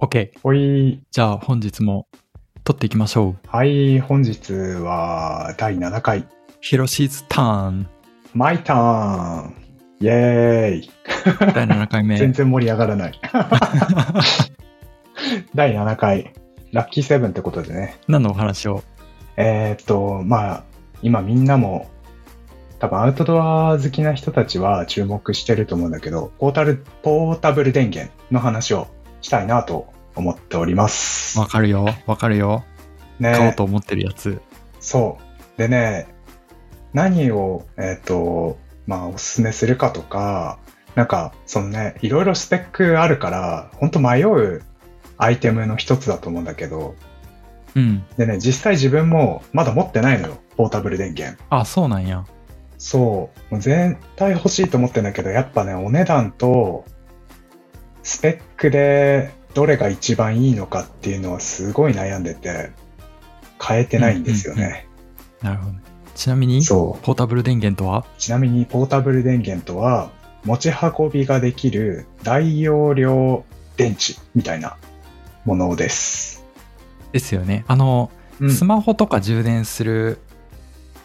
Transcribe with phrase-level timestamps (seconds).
[0.00, 0.30] OK。
[0.44, 1.02] ほい。
[1.10, 2.06] じゃあ本日も
[2.62, 3.48] 撮っていきましょう。
[3.48, 6.24] はい、本日は第7回。
[6.60, 7.88] ヒロシーズターン。
[8.32, 9.54] マイターン
[10.00, 10.90] イェーイ
[11.52, 12.16] 第7回目。
[12.20, 13.20] 全然盛り上がらない。
[15.56, 16.32] 第7回。
[16.70, 17.96] ラッキーセブンってことでね。
[18.06, 18.84] 何のお話を？
[19.36, 20.62] えーっと、まあ、
[21.02, 21.88] 今みんなも、
[22.78, 28.86] 多分アウトドア好きな人たちは注目してると思うんだけど、ポータル、ポータブル電源の話を
[29.20, 31.38] したいなと思っております。
[31.38, 31.86] わかるよ。
[32.06, 32.64] わかるよ。
[33.18, 34.40] ね買おうと思ってるやつ。
[34.80, 35.18] そ
[35.56, 35.58] う。
[35.58, 36.08] でね、
[36.92, 40.58] 何を、えっ、と、まあ、おすすめするかとか、
[40.94, 44.62] なんか、そのね、いろいろスペックあるから、本当迷う
[45.16, 46.94] アイテムの一つだと思うんだけど、
[47.74, 48.04] うん。
[48.16, 51.38] でね、実際自分もまだ持ってないのよ、ポータブル電源。
[51.50, 52.24] あ、そうなんや。
[52.78, 53.54] そう。
[53.54, 56.84] もう絶対欲しいと思ってんだけど、やっぱね、お値段と、
[58.02, 62.70] スペックでどれが一番いいのかっていうのはすごい悩んでて、
[63.60, 64.86] 変えてないんですよね。
[65.42, 65.74] なるほど。
[66.14, 67.04] ちなみに、そう。
[67.04, 68.04] ポータブル電源とは？
[68.18, 70.10] ちなみにポータブル電源とは
[70.44, 73.44] 持ち運びができる大容量
[73.76, 74.76] 電池みたいな
[75.44, 76.44] ものです。
[77.12, 77.64] ですよね。
[77.68, 80.18] あの、うんスマホとか充電する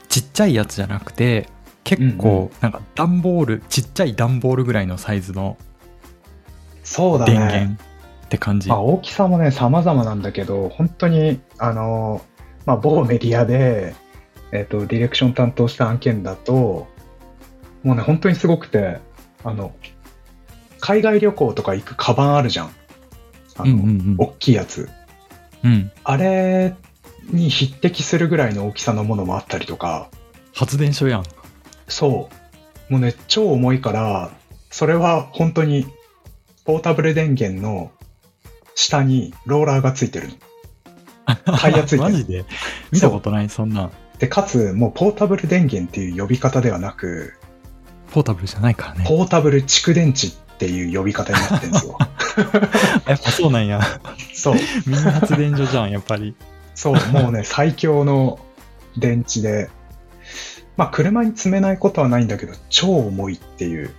[0.10, 1.50] ちっちゃいやつじゃなくて、
[1.84, 5.58] 結うんう構、なんか段ボール、ちっちゃい段ボールぐらいのサイズの
[6.84, 7.34] そうだね。
[7.34, 7.84] 電源
[8.26, 8.70] って感じ。
[8.70, 12.22] まあ、大きさもね、様々なんだけど、本当に、あの、
[12.66, 13.96] まあ、某メディアで、
[14.52, 16.88] えっ、と、ディレクション担当した案件だと、
[17.84, 19.00] もうね、本当にすごくて、
[19.44, 19.74] あの、
[20.80, 22.72] 海外旅行とか行くカバンあるじゃん。
[23.56, 24.16] あの、うんうんうん。
[24.18, 24.90] 大きいやつ。
[25.64, 25.92] うん。
[26.04, 26.76] あれ
[27.32, 30.10] に匹敵するぐらいの大きさのものもあったりとか、
[30.54, 31.24] 発電所やん。
[31.88, 32.30] そ
[32.90, 32.92] う。
[32.92, 34.32] もうね、超重いから、
[34.70, 35.88] それは本当に、
[36.66, 37.92] ポータブル電源の
[38.76, 40.36] 下にローラーがついてるの。
[41.58, 42.46] タイヤついてる マジで？
[42.92, 43.92] 見たことない、そんなん。
[44.20, 47.34] で、かつ、もうポータブル電源っていう呼び方ではなく、
[48.12, 49.06] ポータブルじゃないからね。
[49.08, 51.98] ポータブル蓄電池っていう呼び方になってるんですよ。
[53.08, 53.82] やっぱそうなんや。
[54.34, 54.56] そう。
[54.86, 56.36] ミニ発電所じゃん、やっぱり。
[56.76, 58.40] そう、もうね、最強の
[58.98, 59.70] 電池で、
[60.78, 63.94] まあ、車に積めないことはないんだけど、超重いっていう。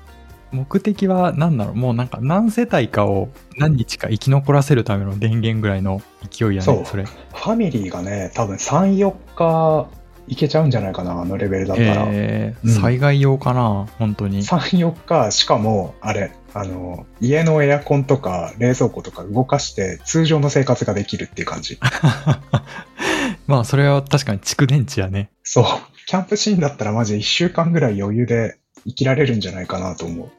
[0.54, 3.28] 目的は何だろうもうなんか何世帯かを
[3.58, 6.00] 何日か生き残らせるための電源ぐらいの
[6.30, 7.04] 勢いやそうね、それ。
[7.04, 9.88] ファミリーがね、多分3、4日
[10.26, 12.06] いけちゃうんじゃないかな、あのレベルだったら。
[12.08, 14.42] えーうん災害用かな本当に。
[14.42, 21.78] 3、4日、しかも、あれ、あの、家のエアコンとか冷蔵庫とか動かして通常の生活ができるっていう感じ。
[23.46, 25.30] まあそれは確かに蓄電池やね。
[25.42, 25.64] そう。
[26.06, 28.56] キャンプシーンだったらマジ1週間ぐらい余裕で
[28.86, 30.30] 生きられるんじゃないかなと思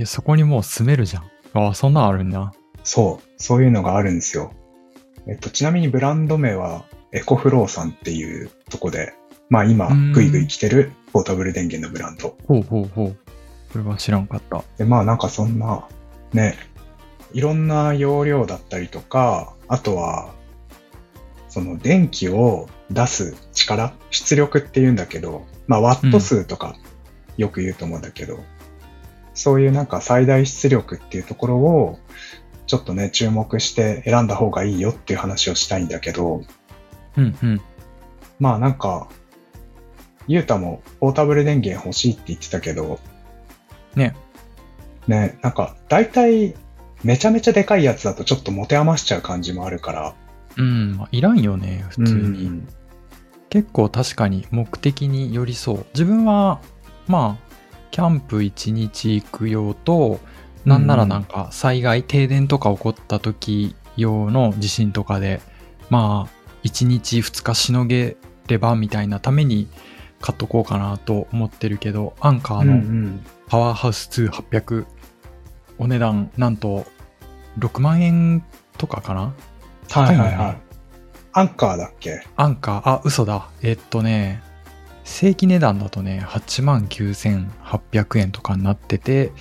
[0.00, 0.06] う。
[0.06, 1.24] そこにもう住めるじゃん。
[1.54, 2.52] ああ、そんなんあるんだ。
[2.84, 3.28] そう。
[3.36, 4.52] そういうのがあるんですよ。
[5.26, 9.14] えっと、ちなみにブランド名はエコフローさんっていうとこで、
[9.48, 12.36] まあ今うん、ぐいぐい来てるポータブル電源のブランド。
[12.48, 13.16] ほうほうほう。
[13.70, 14.64] それは知らんかった。
[14.78, 15.86] で、まあなんかそんな、
[16.32, 16.56] ね、
[17.32, 20.32] いろんな容量だったりとか、あとは、
[21.48, 26.76] その電気を出す力、出力って言うんだけど、まあワット数とか
[27.36, 28.40] よく言うと思うんだけど、
[29.34, 31.98] そういうなんか最大出力っていうところを、
[32.66, 36.42] ちょっとね、注目して選んだ方がいいよっていう話をしたいんだけど、
[37.16, 37.60] うんうん。
[38.38, 39.08] まあなんか、
[40.26, 43.00] ゆうたもポータブル電源欲しいって言ってたけど、
[43.94, 44.14] ね。
[45.06, 46.54] ね、なんか、大体、
[47.02, 50.14] めちゃめちゃでかいやつだとちょっと持て余しちゃう感じもあるから。
[50.56, 52.18] うん、まあ、いらんよね、普通に。
[52.18, 52.68] うん
[53.52, 56.62] 結構確かに目的によりそう自分は
[57.06, 57.52] まあ
[57.90, 60.20] キャンプ1日行く用と
[60.64, 65.40] なんならなんか災害停電とか起こった時用の地震とかで
[65.90, 69.68] まあ1日2日しのげればみたいなために
[70.20, 74.86] 買っとこうかなと思ってるけどアンカーのんパワーハウス2800
[75.78, 76.86] お値段なんと
[77.58, 78.44] 6万円
[78.78, 79.34] とかかな？
[79.90, 80.56] はいはい高いはい。
[81.34, 82.22] アンカーだっけ？
[82.36, 83.48] アンカー、あ、嘘だ。
[83.62, 84.42] えっとね、
[85.12, 89.32] 正規値段だとね、8万9800円とかになってて、で、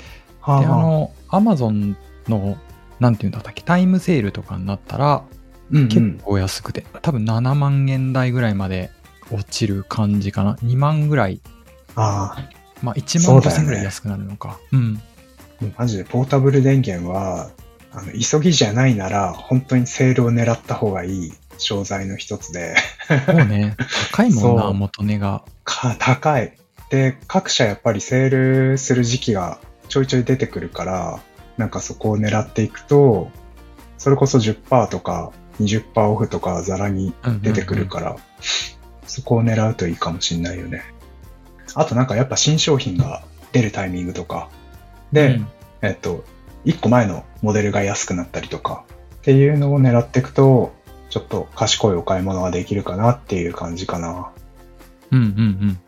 [0.41, 1.95] はあの、アマゾン
[2.27, 2.57] の、
[2.99, 5.23] なんていうんだったっけ、タイムセールとかになったら、
[5.71, 8.91] うんうん結構安くて、多分7万円台ぐらいまで
[9.31, 10.55] 落ちる感じかな。
[10.55, 11.39] 2万ぐらい、
[11.95, 12.49] あ
[12.81, 14.59] まあ1万そうだよね5000ぐらい安くなるのか。
[14.73, 15.01] うん。
[15.61, 17.51] あ、マジでポータブル電源は、
[17.93, 22.75] あの、急ぎじゃないなら、本当にセールを狙った方がいい商材の一つで、
[23.27, 23.75] もうね、
[24.11, 25.43] 高いもんな、元値が。
[25.63, 26.57] か、高い。
[26.89, 31.19] で、各社やっぱりセールする時期がちょいちょい出てくるから、
[31.57, 33.29] なんかそこを狙っていくと、
[33.97, 38.15] それこそ10%とか20%オフとかザラに出てくるから、
[39.05, 40.83] そこを狙うといいかもしんないよね。
[41.75, 44.49] あとなんかやっぱ新商品が出るタイミングとか、
[45.11, 45.47] で、うん
[45.81, 46.23] えっと、
[46.65, 48.83] 1個前のモデルが安くなったりとか
[49.15, 50.73] っていうのを狙っていくと、
[51.11, 54.31] ちょっと賢いお買い物ができるかなっていう感じかな。
[55.11, 55.31] うんうんう
[55.73, 55.79] ん。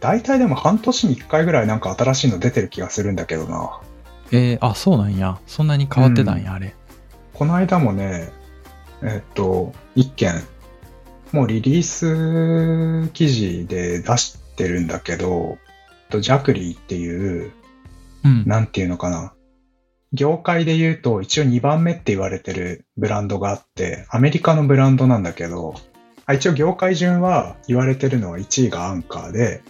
[0.00, 3.80] 大体でも半年に1回ぐらいなんか新しいの出てる気がするんだけどな。
[4.32, 5.38] えー、あ、そうなんや。
[5.46, 6.74] そんなに変わってたんや、あれ。
[7.32, 8.30] この間もね、
[9.02, 10.42] えっと、一件、
[11.32, 15.58] もうリリース記事で出してるんだけど、
[16.10, 17.52] とジャクリーっていう、
[18.24, 18.44] うん。
[18.46, 19.33] なんていうのかな。
[20.14, 25.74] 業界で言うと一応2番目って言われてるブランドがあって、アメリカのブランドなんだけど、
[26.26, 29.62] あ一応業界順は言われてるのは1位がアンカーで、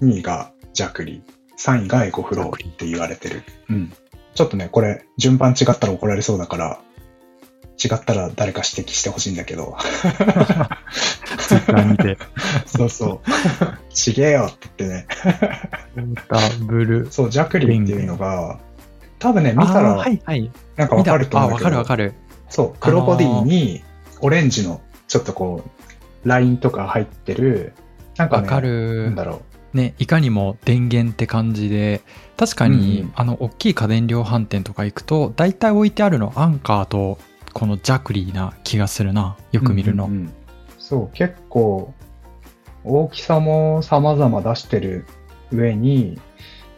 [0.00, 3.42] 2位がジャクリー、3位がエコフローって言われてる。
[3.68, 3.92] うん。
[4.34, 6.80] ちょっとね、これ順番違ったら怒られそうだから、
[7.82, 9.76] 違ったら誰か指摘してほしいんだけど。
[11.46, 12.16] ツイッター見て。
[12.66, 13.30] そうそう。
[13.92, 15.06] ちげえよって言ってね。
[16.28, 17.08] ダブル。
[17.10, 18.58] そう、ジャクリーっていうのが、
[19.20, 20.50] 多分ね、見たらはいはい。
[20.76, 21.66] なんかわかるとあ、思うけど。
[21.66, 22.14] わかるわかる。
[22.48, 23.84] そう、黒ボディに
[24.20, 25.62] オレンジのちょっとこ
[26.24, 27.74] う、ラインとか入ってる、
[28.16, 29.24] なんかね、わかなるんだ。
[29.24, 32.00] ろね、いかにも電源って感じで、
[32.36, 37.18] 確かに、うんうんあの、大きい家電量販店とか行くと、大体置いてあるのアンカーと、
[37.52, 39.36] このジャクリーな気がするな。
[39.52, 39.64] よう。
[39.64, 40.06] く見るの。
[40.06, 40.32] うんうんうん
[40.90, 41.94] そう、結構、
[42.82, 45.06] 大きさも様々出してる
[45.52, 46.18] 上に、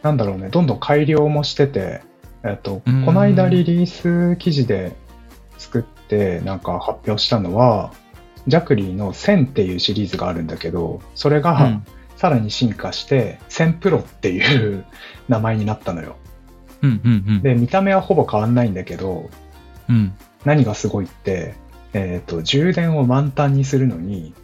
[0.02, 2.02] なんだろうね、どんどん改良もしてて、
[2.44, 4.96] えっと、うんこの間リリース記事で
[5.58, 7.92] 作って、なんか発表したのは、
[8.46, 11.86] ジャクリーの1000っていうシリーズがあるんだけど、それが、うん
[12.22, 14.84] さらに進化して、1000プロっていう
[15.28, 16.14] 名前になったのよ。
[16.80, 17.42] うんうんうん。
[17.42, 19.28] で、見た目はほぼ変わんないんだけど、
[19.88, 20.14] うん。
[20.44, 21.54] 何がすごいって、
[21.94, 24.34] えっ、と、充電を満タンにするのに、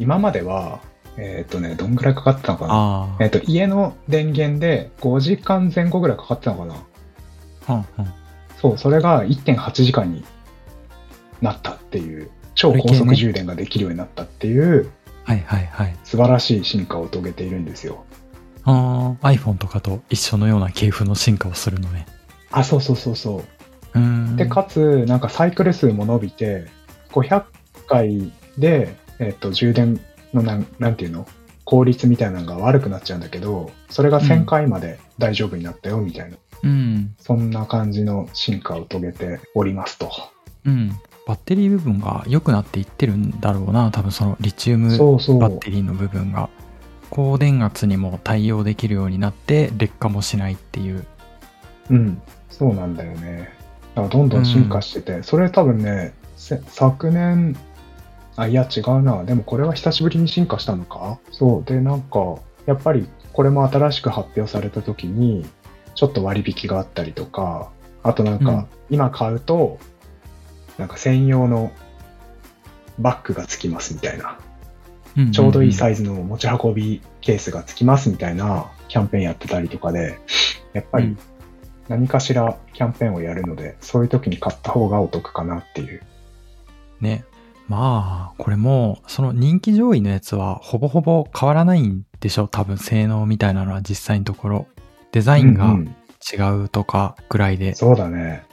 [0.00, 0.80] 今までは、
[1.16, 2.72] えっ、とね、どんぐらいかかってたのかな？
[2.74, 6.74] あえっ、と、家の電源で5時間前後ぐらいかかってたのかな？
[7.68, 7.72] あ。
[7.72, 8.14] はんはん
[8.60, 10.24] そう、それが1.8時間に
[11.40, 14.90] なったっていう、超高速充電ができるようになったっていう、
[15.24, 15.96] はいはいはい。
[16.04, 18.04] 素晴らしい進化を遂げているんですよ。
[18.64, 22.06] ああ、iPhone とかと一緒のような系譜の進化をするのね。
[22.50, 23.44] あ、そうそうそうそ
[23.94, 24.00] う。
[24.00, 24.36] う。
[24.36, 26.66] で、かつ、なんかサイクル数も伸びて、
[27.12, 27.44] 500
[27.86, 30.00] 回で、えっ、と、充電
[30.32, 31.26] のなん、なんていうの？
[31.64, 36.30] 効率みたいなのが悪くなっちゃうんだけど、それが1000回まで大丈夫になったよ、みたいな。
[36.30, 36.38] うん。
[37.18, 40.10] そんな感じの進化を遂げておりますと。
[40.64, 40.90] うん。
[41.26, 43.90] バッテリー部分が良くなっていってるんだろうな。
[43.90, 44.88] 多分そのリチウム。
[44.88, 46.48] バッテリーの部分が。
[47.10, 51.06] 高電圧にも対応できるようになって劣化もしないっていう。
[51.90, 52.20] うん。
[52.50, 53.50] そうなんだよね。
[53.94, 57.56] だからどんどん進化してて、それ多分ね、せ昨年、
[58.36, 59.24] あ、いや違うな。
[59.24, 61.18] でもこれは久しぶりに進化したのか？
[61.32, 61.64] そう。
[61.64, 65.46] で、なんか、やっぱりこれも新しく発表された時に、
[65.98, 67.72] ちょっと割引があったりとか、
[68.04, 69.80] あとなんうんか、今買うと、
[70.78, 71.72] なんか専用の
[73.00, 74.38] バッグがつきますみたいな。
[75.32, 80.20] ちょうどいいサイイズの持ち運びケースがつきますみたいなキャンペーンやってたりとかで、
[80.72, 81.16] やっぱり
[81.88, 86.02] 何かしらキャンペーンをやるので、そういう時に買った方がお得かなっていう。
[87.00, 87.24] ね。
[87.66, 92.46] まあ、これも、その人気上位のやつはほぼほぼ変わらないんでしょ？
[92.46, 94.66] 多分性能みたいなのは実際のところ。
[95.10, 95.94] デザインがうんうん
[96.32, 97.74] 違うとかぐらいで。
[97.74, 98.44] そうだね。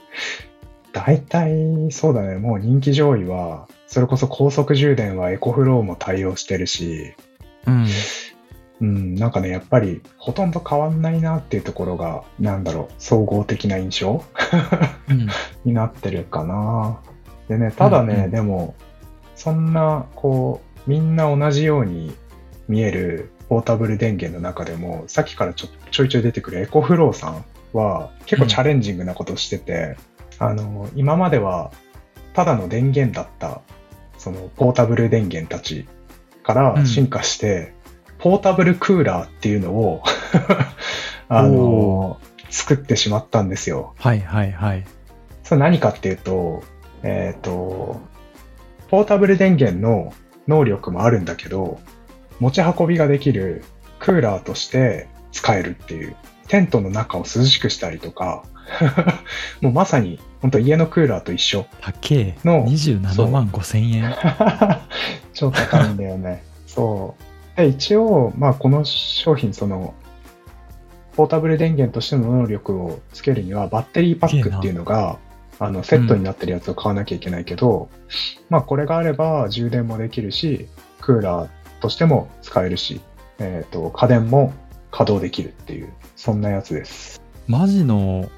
[0.92, 2.36] 大体、そうだね。
[2.36, 7.14] もう人気上位は、それこそ高速充電はエコフローも対応してるし、
[7.66, 7.86] うん。
[8.80, 14.22] うん、なんかね、やっぱりほとんど変わんないなっていうところが、なんだろう、総合的な印象？
[15.08, 15.28] うん。
[15.64, 16.98] になってるかな。
[17.48, 18.74] でね、ただね、うんうんでも、
[19.34, 22.14] そんな、こう、みんな同じように
[22.68, 29.96] 見えるポータブル電源の中でも、さっきからちょちょいちょい出てくるエコフローさんは結構チャレンジングなことしてて、
[30.38, 31.70] あの、今までは
[32.34, 33.62] ただの電源だった、
[34.18, 35.86] そのポータブル電源たち
[36.42, 37.72] から進化して、
[38.18, 40.02] ポータブルクーラーっていうのを、
[41.28, 42.18] あの、
[42.50, 43.94] 作ってしまったんですよ。
[43.98, 44.84] はいはいはい。
[45.42, 46.62] それ何かっていうと、
[47.02, 48.00] えっ、と、
[48.88, 50.12] ポータブル電源の
[50.48, 51.80] 能力もあるんだけど、
[52.38, 53.64] 持ち運びができる
[53.98, 56.16] クーラーとして使えるっていう、
[56.48, 58.44] テントの中を涼しくしたりとか、
[59.60, 61.66] もうまさに本当家のクーラーと一緒。
[61.80, 62.36] 高え。
[62.44, 64.14] の27万5千円。
[65.32, 66.42] 超高いんだよね。
[66.66, 67.14] そ
[67.54, 67.56] う。
[67.56, 69.94] で、一応、まあこの商品、その、
[71.16, 75.18] ポータブル電源としての能力をつけるには、バッテリーパックっていうのが
[75.58, 77.88] あの、セットになってるやつを買わなきゃいけないけど、
[78.50, 80.68] まあこれがあれば充電もできるし、
[81.00, 81.48] クーラー
[81.80, 83.00] としても使えるし、
[83.38, 84.52] えっ、と、家電も
[84.96, 87.20] 稼働できるっていう、そんなやつです。
[87.46, 88.30] マジの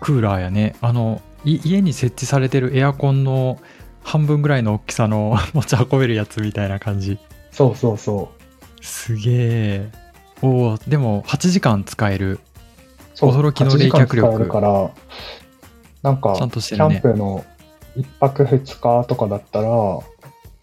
[0.00, 0.74] クーラーやね。
[0.80, 3.60] あの、い家に設置されてるエアコンの
[4.02, 7.18] 半分ぐらいの大きさの 持ち運べるやつみたいな感じ。
[7.52, 8.30] そうそうそ
[8.80, 8.84] う。
[8.84, 9.90] すげえ。
[10.40, 12.40] おお、でも8時間使える。
[13.16, 14.90] 驚きの冷却力8時間使えるから、
[16.02, 17.00] なんか、ちゃんとしてキャンるね。
[17.02, 17.44] プの
[17.98, 19.68] 1泊2日とかだったら、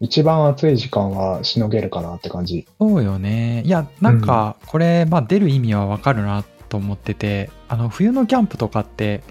[0.03, 2.67] 一番暑い時間はしのげるかなって感じ。
[2.77, 3.63] そうよね。
[3.65, 9.23] いや、なんか、これ、まあ出る意味はわかるなと思ってて、あの、冬のキャンプとかって、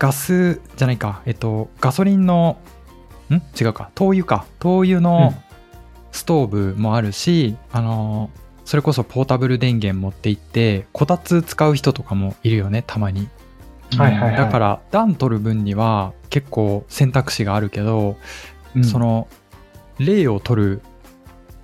[0.00, 2.58] ガスじゃないか、えっと、ガソリンの、
[3.30, 3.34] ん？
[3.34, 4.44] 違うか、灯油か。
[4.58, 5.34] 灯油の
[6.10, 8.30] ストーブもあるし、あの、
[8.64, 13.28] それこそポータブル電源持って行って、こたつ使う人とかもいるよね、たまに。
[13.96, 18.16] はいはいはいだから、暖取る分には結構選択肢があるけど、
[18.74, 19.28] うんその
[19.98, 20.82] 霊を取る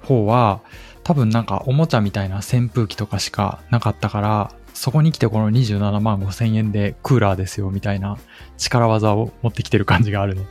[0.03, 0.61] 方は
[1.03, 8.19] 多分なんかおもちゃみたいな扇風機とかしかなかったからそこに来てこの27万5千円でクーラーですよみたいな
[8.59, 10.47] 力技を持ってきてる感じがあるね。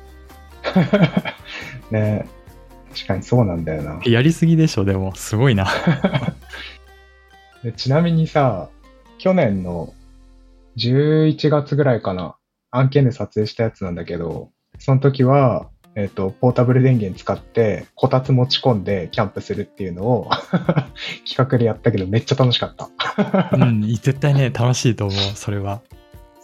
[1.91, 2.27] ね。
[2.93, 3.99] 確かにそうなんだよな。
[4.05, 5.13] やりすぎでしょでも。
[5.15, 5.67] すごいな。
[7.63, 8.69] でちなみにさ、
[9.17, 9.93] 去年の
[10.77, 12.35] 11月ぐらいかな、
[12.71, 20.29] 案件で撮影したやつなんだけど、その時は、えっ、と、ポータブル電源使って、こたつ持ち込んでキャンプするっていうのを
[21.27, 22.89] 企画でやったけど、めっちゃ楽しかった。
[23.53, 25.81] うん絶対ね楽しいと思うそれは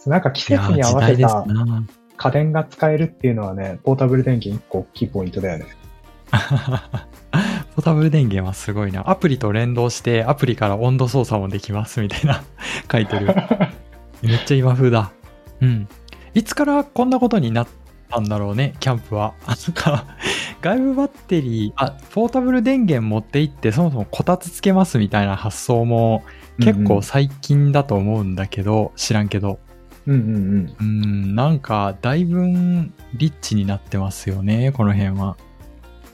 [0.06, 1.84] なんか季節に合わせたな
[2.16, 5.66] 家電が使えるっていうのはね、ポータブル電源一個大きいポイントだよね。
[7.74, 12.42] ポータブル電源はすごいなアプリと連動してアプリから温度操作もできますみたいな
[12.90, 13.34] 書いてる
[14.22, 15.12] めっちゃ今風だ。
[15.60, 15.88] うん。
[16.34, 17.66] いつからこんなことになっ
[18.10, 19.34] たんだろうね、キャンプは。
[19.46, 20.04] あ、そっか。
[20.60, 26.22] 外部バッテリー、あ、ポータブル電源持って行って、そもそもこたつつけますみたいな発想も
[26.58, 29.58] 結構最近だと思うんだけど、知らんけど。
[30.06, 30.86] うんうんうん。
[30.86, 35.36] うん、なんか、だいぶんリッチになってますよね、この辺は。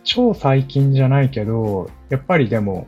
[0.04, 2.86] 超最近じゃないけど、やっぱりでも、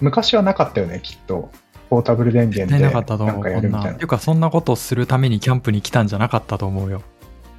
[0.00, 1.50] 昔はなかったよね、きっと。
[1.92, 7.02] ポータブル電源でなかったと思う、こんていうか、そんなことするためにキャンプに来たんじゃなかったと思うよ。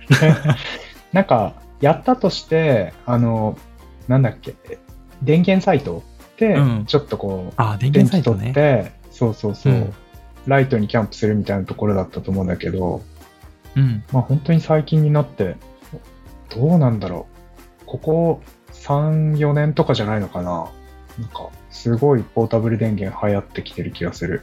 [1.14, 3.58] なんか、やったとして、あの、
[4.08, 4.56] なんだっけ、
[5.22, 6.04] 電源サイト
[6.38, 8.40] でうん、ちょっとこう、あ、電電気源サイトね。
[8.40, 9.94] 取って、そうそうそう、うん
[10.46, 13.02] ライトにキャンプするみたいなところだったと思うんだけど、
[13.76, 14.04] うん。
[14.12, 15.56] まあ本当に最近になって、
[16.54, 17.28] どうなんだろ
[17.82, 17.86] う。
[17.86, 18.42] ここ
[18.74, 20.70] 3、4年とかじゃないのかな。
[21.20, 24.42] なんか、すごいポータブル電源流行ってきてる気がする。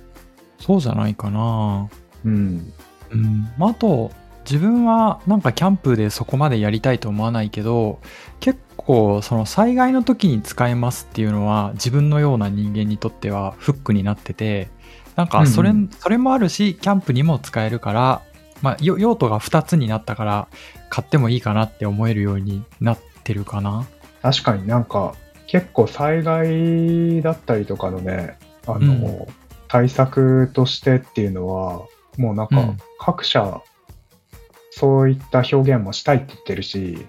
[0.59, 1.89] そうじゃないかな。
[2.25, 2.73] うん。
[3.11, 4.11] うん、まああと
[4.51, 8.01] 自分はなんかキャンプでそこまでやりたいと思わないけど
[8.41, 14.69] 結構その災害の時に使えますっていうのは自分のような人間にとってはフックになってて
[15.15, 15.85] なんかそれ,、うん。
[15.85, 18.23] うそれもあるしキャンプにも使えるから、
[18.63, 20.49] まあ、よ用途が2つになったから
[20.91, 23.87] 買ってもいいかなって思えるようになってるかな。
[24.21, 25.15] 確かになんか、
[25.47, 29.27] 結構災害だったりとかのね、あの、うん。
[29.69, 31.87] 対策としてっていうのは、
[32.19, 32.77] もうなんかうん。
[32.99, 33.63] 各社、
[34.71, 37.07] そういった表現もしたいって言ってるし、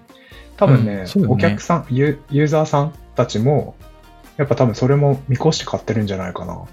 [0.56, 3.74] 多分ね、うんねお客さんユ、ユーザーさんたちも、
[4.36, 6.64] やっぱ多分それも見越して買ってるんじゃないかな。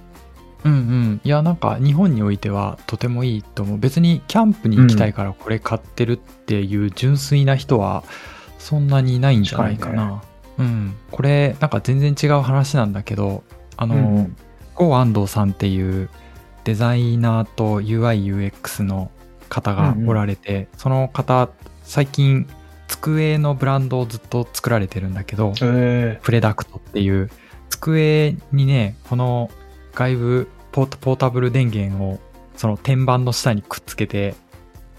[0.65, 1.22] うんうん。
[1.24, 3.77] いや、なんか日本においてはとてもいいと思う。
[3.77, 8.03] 別にキャンプに行きたいからこれ買ってるっていう純粋な人は
[8.58, 10.22] そんなにいないんじゃないかな。
[10.58, 10.96] うん。
[11.12, 13.43] これ、なんか全然違う話なんだけど、
[13.77, 14.36] あの、うん
[14.79, 16.10] ゴー安藤さんっていう
[16.63, 19.12] デザイナーと UIUX の
[19.49, 21.49] 方がおられて、その方、
[21.83, 22.47] 最近
[22.87, 27.29] 机のブランドをずっと作られてるんだけど、えプレダクトっていう
[27.69, 29.49] 机にねこの
[29.93, 32.19] 外部ポータブル電源を
[32.55, 34.35] その天板の下にくっつけて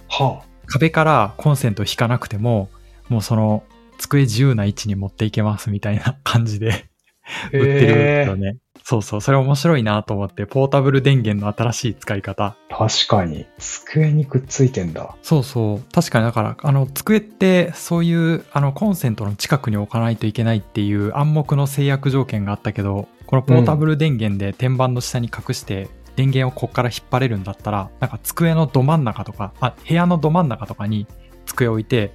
[0.08, 2.70] ー、は壁からコンセント引かなくても
[3.08, 3.64] もうその
[3.98, 6.72] 机自由な位置に持っていけますみたいな感じで。
[6.72, 6.84] あ、
[7.52, 9.20] 売ってるえよね、そうそう。
[9.20, 12.56] それ面白いなと思ってポータブル電源の新しい使い方。
[12.68, 13.46] 確かに。
[13.58, 15.14] 机にくっついてんだ。
[15.22, 15.92] そうそう。
[15.92, 31.06] 確かにだからあの机ってそういうあのコンセントの近くに置かないといけないっていう暗黙の制約条件があったけどこのポータブル電源で天板の下に隠して電源をこっから引っ張れるんだったらなんか机のど真ん中とかあ部屋のど真ん中とかに
[31.46, 32.12] 机を置いて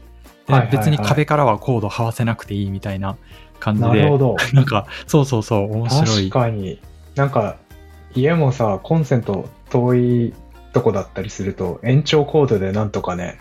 [0.72, 3.18] 別に壁からはコードはわせなくていいみたいな
[3.60, 4.36] 感じでなるほど。
[4.54, 6.80] なんかそうそうそう面白確いかに。
[7.16, 7.58] なんか、
[8.14, 10.34] 家もさ、コンセント遠い
[10.74, 13.38] とこだったりすると、延長コードでなんとかね、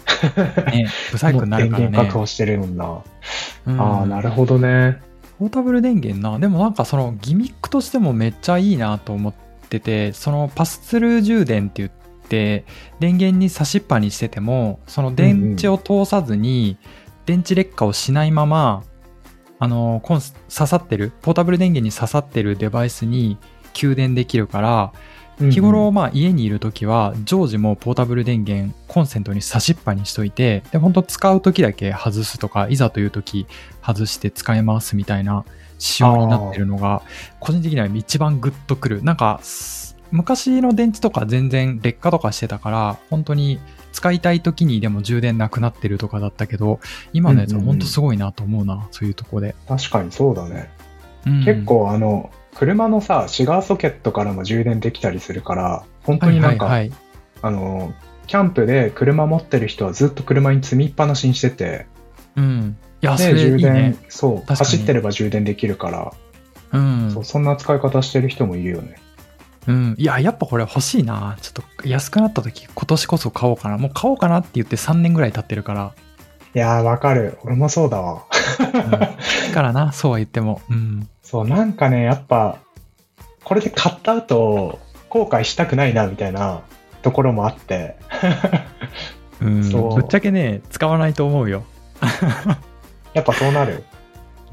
[0.73, 1.99] ね、不細工になるから電源ね。
[2.09, 3.03] 確保してるもんな。
[3.67, 5.01] うんああ、なるほどね。
[5.39, 6.39] ポータブル電源な。
[6.39, 9.35] でもなんかそのギミックとしてもめっちゃいいなと思っ
[9.69, 11.91] てて、そのパスツルー充電って言っ
[12.29, 12.65] て、
[13.01, 16.77] 電源に差しっぱにしてても、その電池を通さずに、
[17.27, 18.85] 電池劣化をしないまま、
[19.59, 23.39] あの、コンス刺さってる、ポータブル電源に刺さってるデバイスに
[23.73, 24.93] 給電できるから、
[25.39, 33.47] 日頃、まあ、家にいるときは、常時もうポータブル電源、コンセントに差しっぱにしといて、で、本当使うときだけ外すとか、いざというとき
[33.85, 35.45] 外して使えますみたいな
[35.79, 37.03] 仕様になってるのが、
[37.41, 39.03] 個人的には一番グッとくる。
[39.03, 43.59] なんか、す昔の電池とか全然劣化とかしてたから、本当に
[43.95, 46.81] 使いたいときにでも充電なくなってるとかだったけど、
[47.13, 49.55] 今のやつは本当すごいなと思うな、そういうとこで。
[49.69, 50.69] 確かにそうだね。
[51.27, 56.99] うん結構あの、車のさ、シガーソケットからも充電できたりするから、本当になんか、はいはいはい
[57.43, 57.95] あの、
[58.27, 61.87] キャンプで車持ってる人はずっと車に積みっぱなしにしてて、
[62.37, 62.77] うん。
[63.01, 63.97] いや、そで、充電、ね。
[64.09, 66.13] そう、走ってれば充電できるから、
[66.73, 67.11] うん。
[67.13, 68.97] そうそんな使い方してる人もいるよね。
[69.67, 71.37] うん、いや、やっぱこれ欲しいな。
[71.41, 73.79] ちょっと安くなった時、今年こそ買おうかな。
[73.79, 75.93] もう買おうかなって言って3年ぐらい経ってるから。
[76.55, 77.39] いやー、わかる。
[77.43, 78.25] 俺もそうだわ。
[78.59, 80.61] だからな、 そうは言っても。
[80.71, 81.09] うん。
[81.23, 82.59] そう、なんかね、やっぱ、
[83.43, 84.79] これで買った後、
[85.09, 86.61] 後悔したくないな、みたいな
[87.03, 87.97] ところもあって。
[89.41, 91.65] うん、 そうぶっちゃけね、使わないと思うよ。
[93.15, 93.85] やっぱそうなる。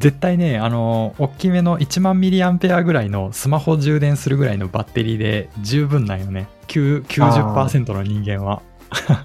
[0.02, 6.48] 絶対ね、あの、大きめの1万ミリアンペアぐらいのスマホ充電するぐらいのバッテリーで十分なんよね。
[6.68, 8.62] 9 90%の人間は。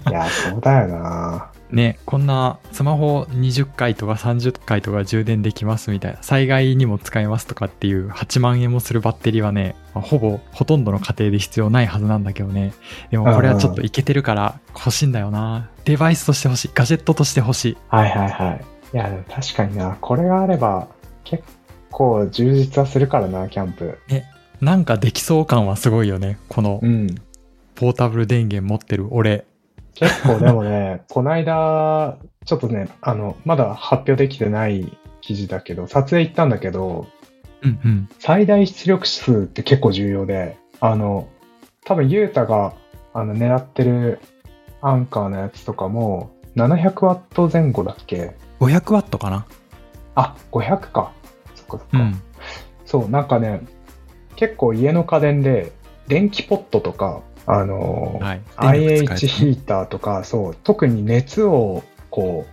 [0.09, 1.51] いや、そうだよな。
[1.71, 12.73] ね、こんなスマホ20回とか30回とか充電できますみたいな、災害にも使えますとかっていう8万円もするバッテリーはね、まあほぼほとんどの家庭で必要ないはずなんだけどね。
[13.11, 15.69] でもこれはちょっといけてるから欲しいんだよな。
[15.83, 16.71] デバイスとして欲しい。
[16.73, 17.77] ガジェットとして欲しい。
[17.89, 18.76] はいはいはい。
[18.93, 19.97] いや、でも確かにな。
[19.99, 20.87] これがあれば、
[21.23, 21.43] 結
[21.91, 23.97] 構充実はするからな、キャンプ。
[24.61, 26.37] なんかできそう感はすごいよね。
[26.49, 27.07] このうん。
[27.75, 29.45] ポータブル電源持ってる俺。
[29.93, 37.07] 結構でもね、 こないだ、ちょっとね、あの、まだ発表できてない記事だけど、撮影行ったんだけど、
[37.61, 38.09] うんうん。
[38.19, 41.27] 最大出力数って結構重要で、あの、
[41.85, 42.73] 多分ユータが
[43.13, 44.19] あの狙ってる
[44.81, 49.45] アンカーのやつとかも、700ワット前後だっけ？500ワットかな？
[50.15, 51.11] あ、500か。
[51.53, 51.87] そっかそっか。
[51.93, 52.21] うん。
[52.85, 53.61] そう、なんかね、
[54.35, 55.71] 結構家の家電で、
[56.07, 58.41] 電気ポットとか、あの、はい。
[58.55, 62.47] IH ヒーターとか、そう、特に熱をこ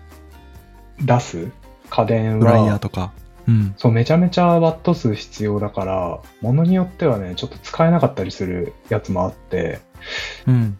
[1.00, 1.50] う、出す
[1.88, 3.12] 家電ドライヤーは、とか。
[3.48, 3.74] うん。
[3.78, 9.80] そう、めちゃめちゃワット数必要だから、ものによってはね、ちょっと使えなかったりするやつもあって、
[10.46, 10.78] うん。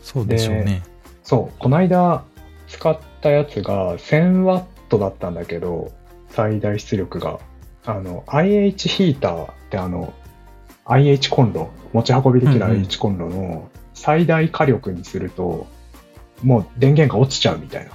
[0.00, 0.82] そうでしょうね。
[1.22, 2.24] そう、この間
[2.72, 5.92] 使ったやつが1000ワットだったんだけど、
[6.30, 7.38] 最大出力が。
[7.84, 10.12] あの、IH ヒーターってあの、
[10.86, 15.66] IH コンロ、持ち運びできるうんうん IH コンロの最大火力にすると、
[16.42, 17.90] もう電源が落ちちゃうみたいな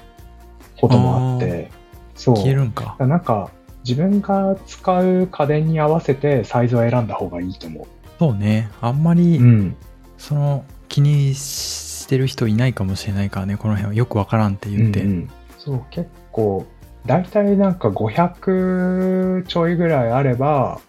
[0.80, 1.72] こともあって、
[2.16, 2.36] そう。
[2.36, 2.96] 消えるんかだか。
[3.00, 3.50] らなんか、
[3.84, 7.88] 自分が使う家電に合わせてサイズを選んだ方がいいと思
[8.20, 8.70] そうね。
[8.82, 9.16] あんまう。
[9.16, 9.76] り、うん。
[10.18, 15.02] その気にしてる人いないかもしれないからね、この辺はよくわからんって言って。
[15.02, 16.66] うんうんそう、結構、
[17.06, 20.80] だいたいなんか500ちょいぐらいあれば、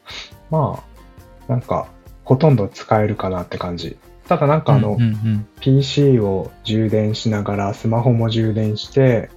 [0.51, 0.85] ま
[1.49, 1.89] あ、なんか、
[2.25, 3.97] ほとんど使えるかなって感じ。
[4.29, 9.31] ただなんかあの、うんうん PC を充電しながら、スマホも充電して、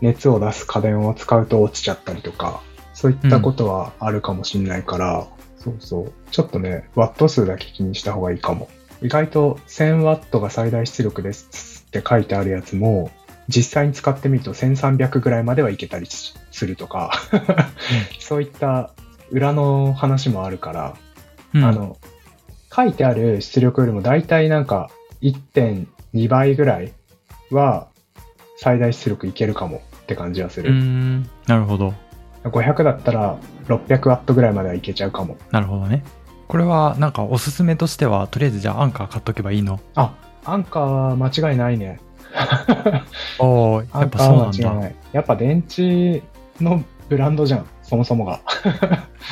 [0.00, 2.60] 熱を出す家電を使うと落ちちゃったりとか、
[2.92, 5.26] そういったことはあるかもしれないから、
[5.56, 6.12] そうそう。
[6.30, 8.68] ちょっとね、ワット数だけ気にした方がいいかも。
[9.04, 13.10] 意外と1000ワットが最大出力ですって書いてあるやつも、
[13.48, 17.12] 実際に使ってみると1300ぐらいまではいけたりしするとか、
[18.18, 18.94] そういった
[19.30, 20.96] 裏の話もあるから、
[21.52, 21.98] うんあの、
[22.74, 24.90] 書いてある出力よりも大体なんか
[25.20, 26.94] 1.2倍ぐらい
[27.50, 27.88] は
[28.56, 30.72] 最大出力いけるかもって感じはする。
[30.72, 31.92] ん、なるほど。
[32.44, 33.38] 500だったら
[33.68, 35.36] 600ワットぐらいまではいけちゃうかも。
[35.50, 36.02] なるほどね。
[36.54, 39.80] これはなんかおすすめとしては、とりあえずじゃあアンカー買っとけばいいの？
[39.96, 40.14] あ、
[40.44, 41.98] アンカー間違いないね。
[43.40, 44.58] おー、アンやっぱそうなんだ。
[44.62, 44.94] カー間違いない。
[45.14, 46.22] やっぱ電池
[46.60, 48.38] のブランドじゃん、そもそもが。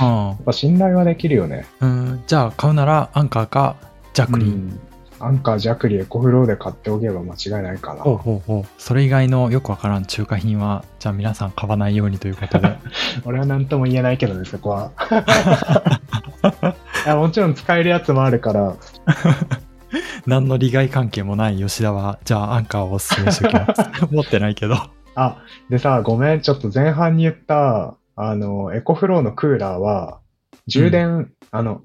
[0.00, 1.64] やっぱ信頼はできるよね。
[1.78, 3.76] うんうん、じゃあ買うならアンカーか
[4.14, 4.48] ジャクリー。
[4.48, 4.80] うん
[5.20, 8.02] アンカー、ジャクリ、エコフローで買っておけば間違いないかな。
[8.02, 8.64] ほうほうほう。
[8.76, 12.76] それ以外のよくわからん中華品は、じゃあ皆さん買わないようにということで。
[13.24, 14.90] 俺は何とも言えないけどね、そこは。
[17.04, 18.76] いやもちろん使えるやつもあるから、
[20.26, 23.90] 何の利害関係もない吉田は、じゃあアンカーをおすすめしておきます。
[24.10, 24.76] 持ってないけど。
[25.14, 25.38] あ、
[25.68, 30.20] でさ、ごめん、ちょっと前半に言った、あの、エコフローのクーラーは、
[30.66, 31.82] 充電、あの、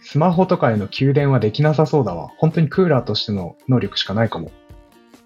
[0.00, 2.30] スマホとかへの給電はできなさそうだわ。
[2.38, 4.50] 本当にクーラーとしての能力しかないかも。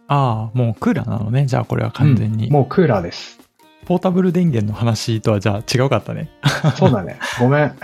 [0.08, 1.46] ああ、もうクーラーなのね。
[1.46, 2.46] じゃあこれは完全に。
[2.46, 3.40] うんもうクーラーです。
[3.86, 6.30] ポータブル電源の話とはじゃあ違うかったね。
[6.76, 7.18] そうだね。
[7.38, 7.76] ごめん。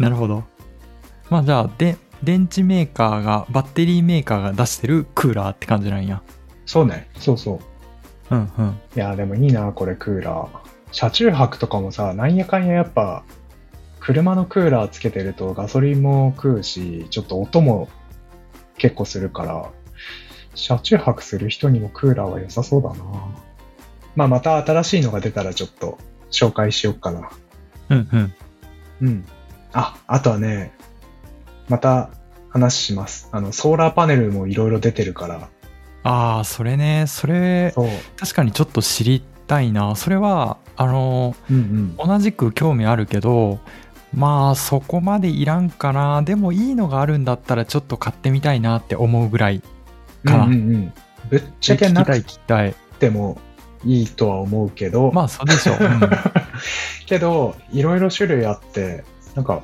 [0.00, 0.42] なるほど。
[1.28, 6.22] まあじゃあ、で、電池メーカーが、バッテリーメーカーが出してるクーラーって感じなんや。
[6.64, 7.08] そうね。
[7.18, 7.60] そうそ
[8.30, 8.34] う。
[8.34, 8.80] うんうん。
[8.96, 10.48] いや、でもいいな、これクーラー。
[10.90, 13.24] 車中泊とかもさ、なんやかんややっぱ、
[14.00, 17.88] 車のクーラーつけてるとガソリンも食うし、ちょっと音も
[18.78, 19.70] 結構するから、
[20.54, 23.04] 車中泊する人にもクーラーは良さそうだな。
[24.16, 25.98] まあ、また新しいのが出たらちょっと
[26.30, 27.30] 紹介しよっかな。
[27.90, 28.34] うんうん。
[29.02, 29.24] うん。
[29.72, 30.72] あ、あとはね、
[31.68, 32.10] また
[32.48, 33.28] 話します。
[33.32, 35.48] あの、ソーラーパネルもいろいろ出てるから、
[36.02, 37.88] ああ、それね、それ、そう。
[38.16, 39.94] 確かにちょっと知りたいな。
[39.96, 42.08] それは、あの、うんうん。
[42.08, 43.60] 同じく興味あるけど、
[44.14, 46.22] まあそこまでいらんかな。
[46.22, 49.62] でもいいのがあるんだったらちょっと買ってみたいなって思うぐらい
[50.24, 50.44] かな。
[50.46, 50.92] うんうんうん。
[51.28, 52.90] ぶっちゃけなく聞きたい聞きたい。
[52.98, 53.38] ても
[53.84, 55.76] いいとは思うけど、 まあそうでしょう。
[55.80, 56.00] うん
[57.06, 59.04] けど、いろいろ種類あって、
[59.40, 59.62] なんか、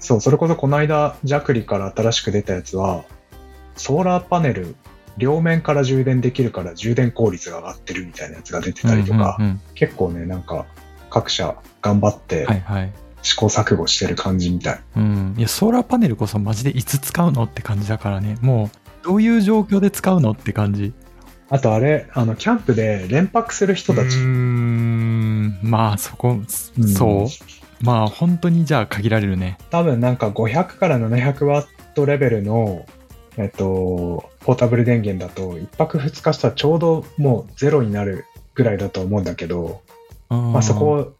[0.00, 3.04] そう、それこそこの間、ジャクリから新しく出たやつは、
[3.76, 4.74] ソーラーパネル、
[5.16, 10.66] 両面から充電できるから充電効率が上がってるみたいなやつが出てたりとか、うんうん結構ね、なんか、
[11.10, 12.46] 各社頑張って。
[13.22, 14.80] 試行錯誤してる感じみたい。
[14.96, 15.34] うん。
[15.36, 18.38] いや、ソーラーパネルこそマジでいつ使うのって感じだからね。
[18.40, 20.92] もう、どういう状況で使うのって感じ。
[21.48, 25.58] あとあれ、あの、キャンプで連泊する人たちうー、ん。
[25.62, 27.84] まあそこ、うんそう。
[27.84, 29.58] まあ本当にじゃあ限られるね。
[29.70, 32.84] 多分なんか500から700ワットレベルの、
[33.36, 39.82] えっと、ポータブル電源だと、1泊2日したらちょうどもうゼロになるぐらいだと思うんだけど、
[40.28, 41.12] ままあそこを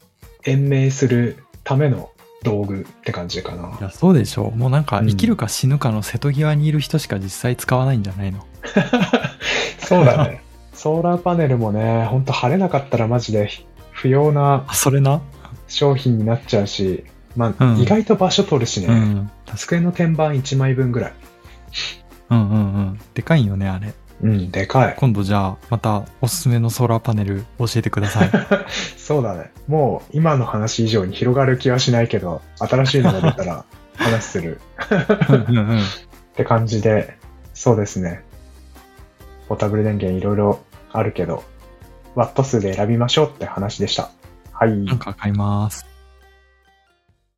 [0.45, 2.11] 延命するための
[2.43, 3.79] 道具って感じかいな。
[3.81, 4.57] や、そうでしょう。
[4.57, 8.45] もうなんかうん生きるか死ぬかの瀬戸際にいる人しか実際使わないんじゃないの？
[9.79, 10.43] そうだね。
[10.73, 13.49] ソーラーパネルもね、ほんと晴れなかったらマジで
[13.91, 15.21] 不要なあ、それな？
[15.69, 19.31] 商品になっちゃうし、まあ、うん意外と場所取るしね、うん。
[19.57, 21.12] 机の天板1枚分ぐらい。
[22.31, 22.62] うんうんう
[22.93, 23.01] ん。
[23.15, 23.93] でかいんよね、あれ。
[24.23, 24.95] うん、でかい。
[24.97, 28.31] 今度じゃあ、またおすすめのソーラーパネル教えてください。
[28.97, 29.51] そうだね。
[29.67, 33.65] もう今の話以上に広がる気はしないけど、新しいのが出たら
[33.97, 34.61] 話する
[35.29, 35.79] うんうんうん。
[35.79, 35.83] っ
[36.35, 37.19] て感じで、
[37.53, 38.23] そうですね。
[39.49, 40.61] ポータブル電源いろいろ
[40.93, 41.45] あるけど、
[42.15, 44.11] ワット数で選びましょうって話でした。
[44.53, 44.77] はい。
[44.77, 45.86] なんか買います。